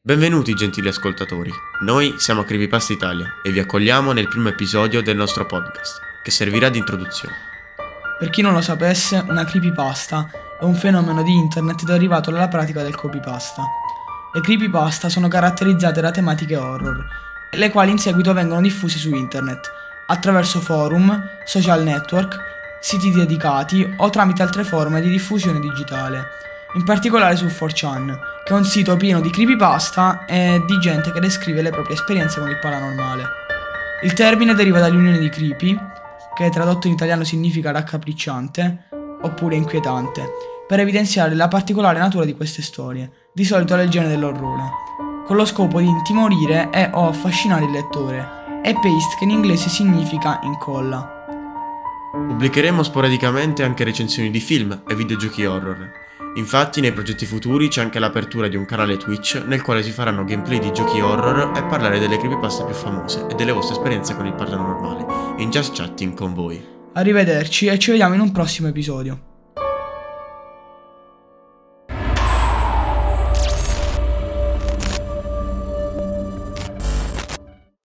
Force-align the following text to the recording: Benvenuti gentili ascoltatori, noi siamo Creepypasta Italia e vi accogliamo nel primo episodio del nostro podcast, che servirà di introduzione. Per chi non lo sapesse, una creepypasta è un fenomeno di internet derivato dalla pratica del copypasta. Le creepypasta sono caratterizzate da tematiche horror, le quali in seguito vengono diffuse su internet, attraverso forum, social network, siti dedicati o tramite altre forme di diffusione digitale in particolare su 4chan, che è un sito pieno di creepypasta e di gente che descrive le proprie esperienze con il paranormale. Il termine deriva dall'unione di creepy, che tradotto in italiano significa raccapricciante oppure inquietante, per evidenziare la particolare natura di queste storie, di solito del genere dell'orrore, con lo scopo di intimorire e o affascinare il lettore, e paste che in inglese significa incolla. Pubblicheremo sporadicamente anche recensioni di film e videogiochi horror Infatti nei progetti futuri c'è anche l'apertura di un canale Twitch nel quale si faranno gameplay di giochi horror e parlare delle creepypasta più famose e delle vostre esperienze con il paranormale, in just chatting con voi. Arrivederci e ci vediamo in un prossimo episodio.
Benvenuti 0.00 0.54
gentili 0.54 0.86
ascoltatori, 0.86 1.50
noi 1.80 2.14
siamo 2.18 2.44
Creepypasta 2.44 2.92
Italia 2.92 3.40
e 3.42 3.50
vi 3.50 3.58
accogliamo 3.58 4.12
nel 4.12 4.28
primo 4.28 4.48
episodio 4.48 5.02
del 5.02 5.16
nostro 5.16 5.44
podcast, 5.44 5.98
che 6.22 6.30
servirà 6.30 6.68
di 6.68 6.78
introduzione. 6.78 7.34
Per 8.16 8.30
chi 8.30 8.40
non 8.40 8.52
lo 8.52 8.60
sapesse, 8.60 9.22
una 9.28 9.44
creepypasta 9.44 10.30
è 10.60 10.62
un 10.62 10.76
fenomeno 10.76 11.24
di 11.24 11.34
internet 11.34 11.82
derivato 11.82 12.30
dalla 12.30 12.46
pratica 12.46 12.84
del 12.84 12.94
copypasta. 12.94 13.64
Le 14.32 14.40
creepypasta 14.40 15.08
sono 15.08 15.26
caratterizzate 15.26 16.00
da 16.00 16.12
tematiche 16.12 16.56
horror, 16.56 17.04
le 17.50 17.70
quali 17.70 17.90
in 17.90 17.98
seguito 17.98 18.32
vengono 18.32 18.60
diffuse 18.60 18.98
su 18.98 19.12
internet, 19.12 19.68
attraverso 20.06 20.60
forum, 20.60 21.20
social 21.44 21.82
network, 21.82 22.38
siti 22.80 23.10
dedicati 23.10 23.94
o 23.96 24.08
tramite 24.10 24.42
altre 24.42 24.62
forme 24.62 25.00
di 25.00 25.10
diffusione 25.10 25.58
digitale 25.58 26.46
in 26.74 26.84
particolare 26.84 27.34
su 27.34 27.46
4chan, 27.46 28.18
che 28.48 28.54
è 28.54 28.56
un 28.56 28.64
sito 28.64 28.96
pieno 28.96 29.20
di 29.20 29.28
creepypasta 29.28 30.24
e 30.24 30.62
di 30.66 30.78
gente 30.78 31.12
che 31.12 31.20
descrive 31.20 31.60
le 31.60 31.68
proprie 31.68 31.96
esperienze 31.96 32.40
con 32.40 32.48
il 32.48 32.58
paranormale. 32.58 33.22
Il 34.02 34.14
termine 34.14 34.54
deriva 34.54 34.78
dall'unione 34.78 35.18
di 35.18 35.28
creepy, 35.28 35.78
che 36.34 36.48
tradotto 36.48 36.86
in 36.86 36.94
italiano 36.94 37.24
significa 37.24 37.72
raccapricciante 37.72 38.88
oppure 39.20 39.54
inquietante, 39.54 40.30
per 40.66 40.80
evidenziare 40.80 41.34
la 41.34 41.46
particolare 41.46 41.98
natura 41.98 42.24
di 42.24 42.34
queste 42.34 42.62
storie, 42.62 43.10
di 43.34 43.44
solito 43.44 43.76
del 43.76 43.90
genere 43.90 44.12
dell'orrore, 44.12 44.62
con 45.26 45.36
lo 45.36 45.44
scopo 45.44 45.78
di 45.80 45.86
intimorire 45.86 46.70
e 46.72 46.88
o 46.94 47.06
affascinare 47.06 47.66
il 47.66 47.70
lettore, 47.70 48.62
e 48.62 48.72
paste 48.72 49.16
che 49.18 49.24
in 49.24 49.30
inglese 49.30 49.68
significa 49.68 50.40
incolla. 50.44 51.26
Pubblicheremo 52.12 52.82
sporadicamente 52.82 53.62
anche 53.62 53.84
recensioni 53.84 54.30
di 54.30 54.40
film 54.40 54.84
e 54.88 54.94
videogiochi 54.94 55.44
horror 55.44 56.06
Infatti 56.38 56.80
nei 56.80 56.92
progetti 56.92 57.26
futuri 57.26 57.66
c'è 57.66 57.80
anche 57.80 57.98
l'apertura 57.98 58.46
di 58.46 58.54
un 58.54 58.64
canale 58.64 58.96
Twitch 58.96 59.42
nel 59.44 59.60
quale 59.60 59.82
si 59.82 59.90
faranno 59.90 60.22
gameplay 60.22 60.60
di 60.60 60.72
giochi 60.72 61.00
horror 61.00 61.50
e 61.56 61.64
parlare 61.64 61.98
delle 61.98 62.16
creepypasta 62.16 62.64
più 62.64 62.74
famose 62.74 63.26
e 63.28 63.34
delle 63.34 63.50
vostre 63.50 63.74
esperienze 63.74 64.14
con 64.14 64.24
il 64.24 64.34
paranormale, 64.34 65.42
in 65.42 65.50
just 65.50 65.74
chatting 65.74 66.14
con 66.14 66.34
voi. 66.34 66.64
Arrivederci 66.92 67.66
e 67.66 67.78
ci 67.80 67.90
vediamo 67.90 68.14
in 68.14 68.20
un 68.20 68.30
prossimo 68.30 68.68
episodio. 68.68 69.27